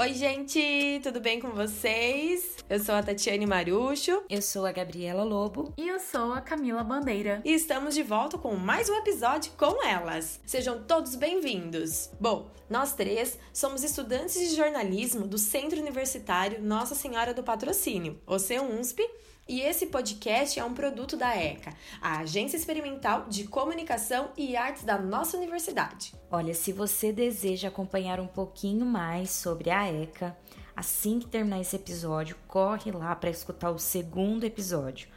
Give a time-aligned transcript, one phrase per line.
[0.00, 2.59] Oi, gente, tudo bem com vocês?
[2.70, 4.22] Eu sou a Tatiane Marucho.
[4.30, 5.74] Eu sou a Gabriela Lobo.
[5.76, 7.42] E eu sou a Camila Bandeira.
[7.44, 10.40] E estamos de volta com mais um episódio com elas.
[10.46, 12.10] Sejam todos bem-vindos.
[12.20, 18.38] Bom, nós três somos estudantes de jornalismo do Centro Universitário Nossa Senhora do Patrocínio, o
[18.38, 19.02] CEUNSP,
[19.48, 24.84] e esse podcast é um produto da ECA, a Agência Experimental de Comunicação e Artes
[24.84, 26.14] da nossa universidade.
[26.30, 30.36] Olha, se você deseja acompanhar um pouquinho mais sobre a ECA,
[30.80, 35.08] assim que terminar esse episódio, corre lá para escutar o segundo episódio.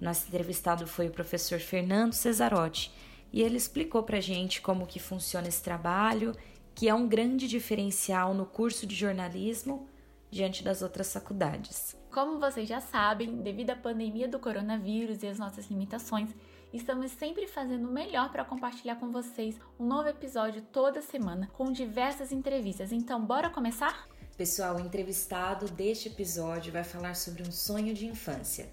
[0.00, 2.92] Nosso entrevistado foi o professor Fernando Cesarotti
[3.32, 6.36] e ele explicou para gente como que funciona esse trabalho,
[6.74, 9.88] que é um grande diferencial no curso de jornalismo
[10.30, 11.96] diante das outras faculdades.
[12.10, 16.30] Como vocês já sabem, devido à pandemia do coronavírus e as nossas limitações,
[16.72, 21.70] estamos sempre fazendo o melhor para compartilhar com vocês um novo episódio toda semana com
[21.70, 22.92] diversas entrevistas.
[22.92, 24.11] Então, bora começar?
[24.36, 28.66] Pessoal, o entrevistado deste episódio vai falar sobre um sonho de infância.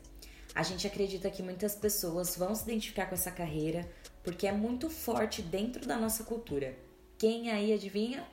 [0.55, 3.87] A gente acredita que muitas pessoas vão se identificar com essa carreira
[4.23, 6.77] porque é muito forte dentro da nossa cultura.
[7.17, 8.25] Quem aí adivinha?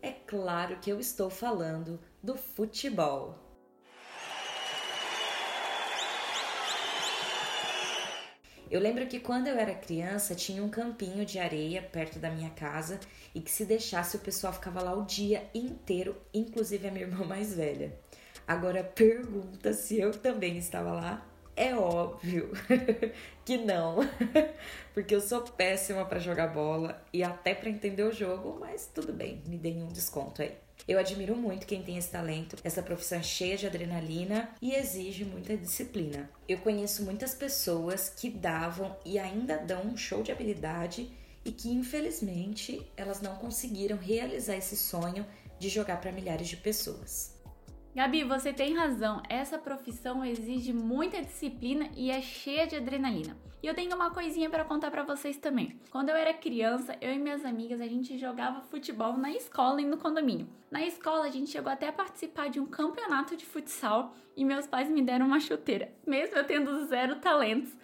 [0.00, 3.47] É claro que eu estou falando do futebol.
[8.70, 12.50] Eu lembro que quando eu era criança tinha um campinho de areia perto da minha
[12.50, 13.00] casa
[13.34, 17.24] e que se deixasse o pessoal ficava lá o dia inteiro, inclusive a minha irmã
[17.26, 17.98] mais velha.
[18.46, 21.26] Agora pergunta se eu também estava lá.
[21.56, 22.52] É óbvio
[23.44, 23.96] que não,
[24.94, 29.12] porque eu sou péssima para jogar bola e até para entender o jogo, mas tudo
[29.12, 30.54] bem, me deem um desconto aí.
[30.86, 35.56] Eu admiro muito quem tem esse talento, essa profissão cheia de adrenalina e exige muita
[35.56, 36.30] disciplina.
[36.48, 41.10] Eu conheço muitas pessoas que davam e ainda dão um show de habilidade
[41.44, 45.26] e que infelizmente elas não conseguiram realizar esse sonho
[45.58, 47.37] de jogar para milhares de pessoas.
[47.98, 49.20] Gabi, você tem razão.
[49.28, 53.36] Essa profissão exige muita disciplina e é cheia de adrenalina.
[53.60, 55.76] E eu tenho uma coisinha para contar para vocês também.
[55.90, 59.84] Quando eu era criança, eu e minhas amigas a gente jogava futebol na escola e
[59.84, 60.48] no condomínio.
[60.70, 64.64] Na escola a gente chegou até a participar de um campeonato de futsal e meus
[64.64, 67.76] pais me deram uma chuteira, mesmo eu tendo zero talentos.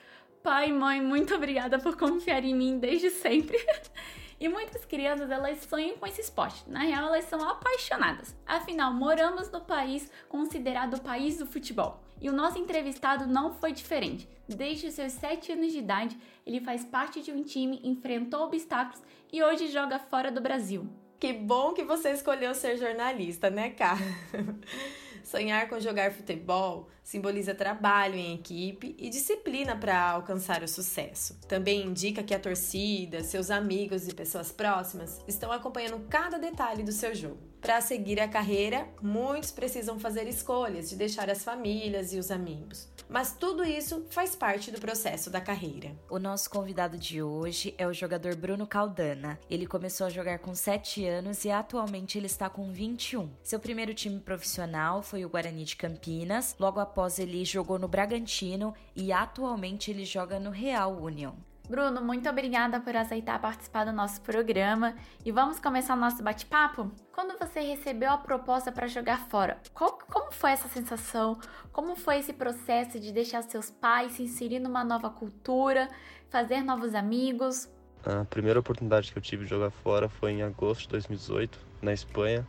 [0.45, 3.59] Pai e mãe, muito obrigada por confiar em mim desde sempre.
[4.41, 6.65] E muitas crianças elas sonham com esse esporte.
[6.67, 8.37] Na real, elas são apaixonadas.
[8.47, 12.03] Afinal, moramos no país considerado o país do futebol.
[12.21, 14.29] E o nosso entrevistado não foi diferente.
[14.49, 19.03] Desde os seus 7 anos de idade, ele faz parte de um time, enfrentou obstáculos
[19.33, 20.87] e hoje joga fora do Brasil.
[21.19, 24.01] Que bom que você escolheu ser jornalista, né, cara?
[25.25, 31.39] Sonhar com jogar futebol simboliza trabalho em equipe e disciplina para alcançar o sucesso.
[31.49, 36.93] Também indica que a torcida, seus amigos e pessoas próximas estão acompanhando cada detalhe do
[36.93, 37.55] seu jogo.
[37.61, 42.93] Para seguir a carreira, muitos precisam fazer escolhas de deixar as famílias e os amigos.
[43.09, 45.97] Mas tudo isso faz parte do processo da carreira.
[46.11, 49.39] O nosso convidado de hoje é o jogador Bruno Caldana.
[49.49, 53.31] Ele começou a jogar com 7 anos e atualmente ele está com 21.
[53.43, 56.57] Seu primeiro time profissional foi o Guarani de Campinas.
[56.59, 61.35] Logo após ele jogou no Bragantino e atualmente ele joga no Real Union.
[61.69, 64.95] Bruno, muito obrigada por aceitar participar do nosso programa
[65.25, 66.91] e vamos começar o nosso bate-papo?
[67.11, 71.39] Quando você recebeu a proposta para jogar fora, qual, como foi essa sensação?
[71.73, 75.89] Como foi esse processo de deixar seus pais se inserir numa nova cultura,
[76.29, 77.67] fazer novos amigos?
[78.05, 81.95] A primeira oportunidade que eu tive de jogar fora foi em agosto de 2018, na
[81.95, 82.47] Espanha,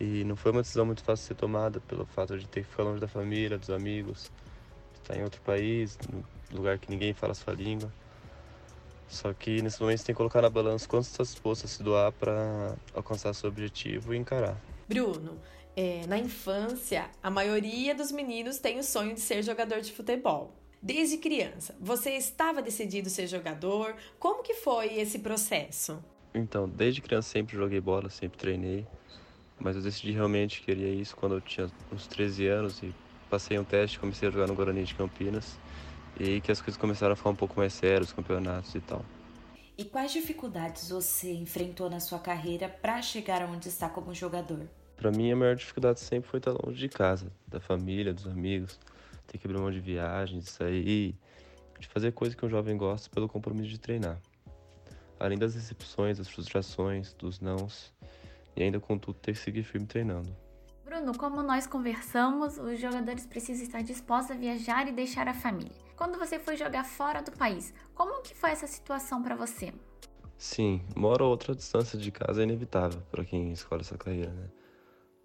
[0.00, 2.70] e não foi uma decisão muito fácil de ser tomada pelo fato de ter que
[2.70, 4.30] ficar longe da família, dos amigos,
[4.94, 6.22] estar em outro país, num
[6.56, 7.92] lugar que ninguém fala a sua língua.
[9.08, 11.68] Só que nesse momento você tem que colocar na balança quanto você está disposto a
[11.68, 14.60] se doar para alcançar seu objetivo e encarar.
[14.88, 15.38] Bruno,
[15.76, 20.52] é, na infância, a maioria dos meninos tem o sonho de ser jogador de futebol.
[20.82, 23.96] Desde criança, você estava decidido ser jogador?
[24.18, 26.02] Como que foi esse processo?
[26.34, 28.86] Então, desde criança sempre joguei bola, sempre treinei.
[29.58, 32.94] Mas eu decidi realmente que queria isso quando eu tinha uns 13 anos e
[33.30, 35.58] passei um teste, comecei a jogar no Guarani de Campinas.
[36.18, 39.04] E que as coisas começaram a ficar um pouco mais sérias, os campeonatos e tal.
[39.76, 44.66] E quais dificuldades você enfrentou na sua carreira para chegar aonde está como jogador?
[44.96, 48.80] Para mim, a maior dificuldade sempre foi estar longe de casa, da família, dos amigos,
[49.26, 51.14] ter que abrir mão de viagens, de sair,
[51.78, 54.18] de fazer coisas que um jovem gosta pelo compromisso de treinar.
[55.20, 57.92] Além das decepções, das frustrações, dos nãos,
[58.56, 60.34] e ainda contudo ter que seguir firme treinando.
[60.84, 65.72] Bruno, como nós conversamos, os jogadores precisam estar dispostos a viajar e deixar a família.
[65.96, 69.72] Quando você foi jogar fora do país, como que foi essa situação para você?
[70.38, 74.30] Sim, uma hora ou outra distância de casa é inevitável para quem escolhe essa carreira,
[74.30, 74.48] né?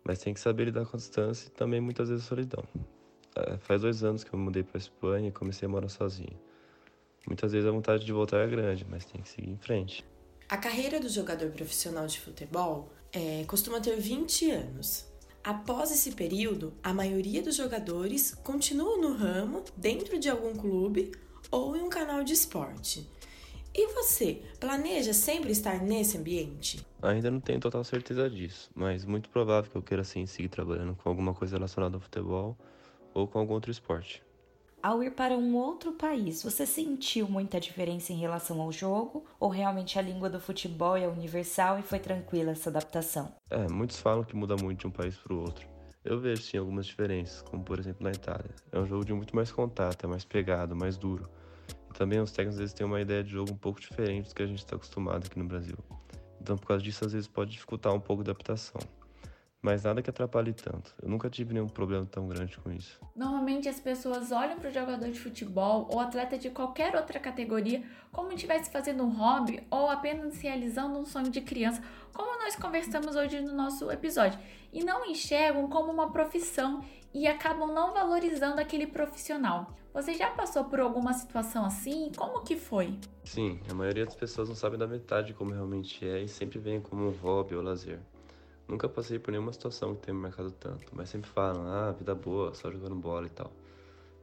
[0.03, 2.63] Mas tem que saber lidar com a distância e também muitas vezes a solidão.
[3.35, 6.39] É, faz dois anos que eu me mudei para Espanha e comecei a morar sozinho.
[7.27, 10.03] Muitas vezes a vontade de voltar é grande, mas tem que seguir em frente.
[10.49, 15.05] A carreira do jogador profissional de futebol é, costuma ter 20 anos.
[15.43, 21.11] Após esse período, a maioria dos jogadores continua no ramo, dentro de algum clube
[21.49, 23.09] ou em um canal de esporte.
[23.73, 26.85] E você, planeja sempre estar nesse ambiente?
[27.01, 30.93] Ainda não tenho total certeza disso, mas muito provável que eu queira sim seguir trabalhando
[30.95, 32.57] com alguma coisa relacionada ao futebol
[33.13, 34.21] ou com algum outro esporte.
[34.83, 39.23] Ao ir para um outro país, você sentiu muita diferença em relação ao jogo?
[39.39, 43.31] Ou realmente a língua do futebol é universal e foi tranquila essa adaptação?
[43.51, 45.67] É, muitos falam que muda muito de um país para o outro.
[46.03, 48.49] Eu vejo sim algumas diferenças, como por exemplo na Itália.
[48.71, 51.29] É um jogo de muito mais contato, é mais pegado, mais duro.
[51.91, 54.35] E também os técnicos às vezes têm uma ideia de jogo um pouco diferente do
[54.35, 55.77] que a gente está acostumado aqui no Brasil.
[56.41, 58.81] Então por causa disso às vezes pode dificultar um pouco a adaptação
[59.61, 60.93] mas nada que atrapalhe tanto.
[61.01, 62.99] Eu nunca tive nenhum problema tão grande com isso.
[63.15, 67.83] Normalmente as pessoas olham para o jogador de futebol ou atleta de qualquer outra categoria
[68.11, 71.81] como estivesse fazendo um hobby ou apenas realizando um sonho de criança,
[72.13, 74.39] como nós conversamos hoje no nosso episódio,
[74.73, 79.75] e não enxergam como uma profissão e acabam não valorizando aquele profissional.
[79.93, 82.11] Você já passou por alguma situação assim?
[82.15, 82.97] Como que foi?
[83.25, 86.59] Sim, a maioria das pessoas não sabe da metade de como realmente é e sempre
[86.59, 87.99] vem como um hobby ou lazer.
[88.71, 92.15] Nunca passei por nenhuma situação que tenha me marcado tanto, mas sempre falam, ah, vida
[92.15, 93.51] boa, só jogando bola e tal.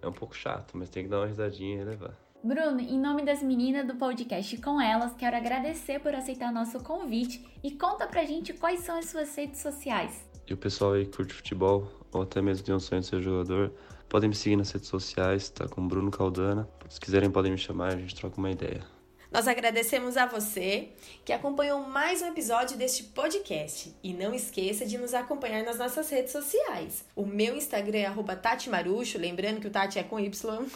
[0.00, 2.18] É um pouco chato, mas tem que dar uma risadinha e levar.
[2.42, 7.46] Bruno, em nome das meninas do podcast Com Elas, quero agradecer por aceitar nosso convite
[7.62, 10.26] e conta pra gente quais são as suas redes sociais.
[10.46, 13.20] E o pessoal aí que curte futebol, ou até mesmo tem um sonho de ser
[13.20, 13.70] jogador,
[14.08, 16.66] podem me seguir nas redes sociais, tá com Bruno Caldana.
[16.88, 18.97] Se quiserem podem me chamar, a gente troca uma ideia.
[19.30, 20.88] Nós agradecemos a você
[21.22, 23.94] que acompanhou mais um episódio deste podcast.
[24.02, 27.04] E não esqueça de nos acompanhar nas nossas redes sociais.
[27.14, 30.66] O meu Instagram é Tati Marucho, lembrando que o Tati é com Y.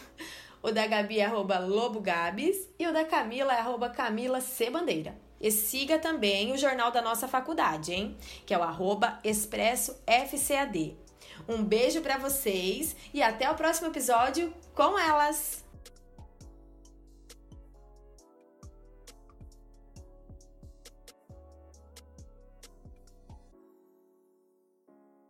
[0.65, 4.71] O da Gabi é LoboGabs e o da Camila é Camila C.
[4.71, 5.13] Bandeira.
[5.41, 8.17] E siga também o jornal da nossa faculdade, hein?
[8.47, 10.97] Que é o arroba Expresso FCAD.
[11.49, 15.65] Um beijo para vocês e até o próximo episódio com elas!